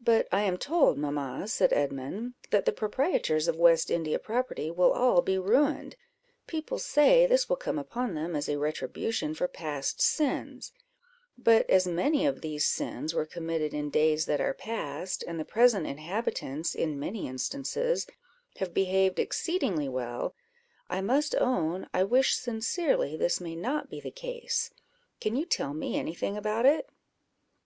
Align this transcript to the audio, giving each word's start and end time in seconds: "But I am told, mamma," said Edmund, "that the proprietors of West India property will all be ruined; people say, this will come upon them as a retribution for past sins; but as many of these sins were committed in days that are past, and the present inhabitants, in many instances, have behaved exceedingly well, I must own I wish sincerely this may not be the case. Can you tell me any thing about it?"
"But 0.00 0.26
I 0.32 0.40
am 0.42 0.58
told, 0.58 0.98
mamma," 0.98 1.46
said 1.46 1.72
Edmund, 1.72 2.34
"that 2.50 2.64
the 2.64 2.72
proprietors 2.72 3.46
of 3.46 3.54
West 3.54 3.88
India 3.88 4.18
property 4.18 4.68
will 4.68 4.90
all 4.92 5.22
be 5.22 5.38
ruined; 5.38 5.94
people 6.48 6.80
say, 6.80 7.24
this 7.24 7.48
will 7.48 7.54
come 7.54 7.78
upon 7.78 8.14
them 8.14 8.34
as 8.34 8.48
a 8.48 8.58
retribution 8.58 9.32
for 9.32 9.46
past 9.46 10.00
sins; 10.00 10.72
but 11.38 11.70
as 11.70 11.86
many 11.86 12.26
of 12.26 12.40
these 12.40 12.66
sins 12.66 13.14
were 13.14 13.24
committed 13.24 13.72
in 13.72 13.90
days 13.90 14.26
that 14.26 14.40
are 14.40 14.52
past, 14.54 15.22
and 15.28 15.38
the 15.38 15.44
present 15.44 15.86
inhabitants, 15.86 16.74
in 16.74 16.98
many 16.98 17.28
instances, 17.28 18.08
have 18.56 18.74
behaved 18.74 19.20
exceedingly 19.20 19.88
well, 19.88 20.34
I 20.88 21.00
must 21.00 21.36
own 21.36 21.88
I 21.94 22.02
wish 22.02 22.34
sincerely 22.34 23.16
this 23.16 23.40
may 23.40 23.54
not 23.54 23.88
be 23.88 24.00
the 24.00 24.10
case. 24.10 24.72
Can 25.20 25.36
you 25.36 25.46
tell 25.46 25.74
me 25.74 25.96
any 25.96 26.12
thing 26.16 26.36
about 26.36 26.66
it?" 26.66 26.90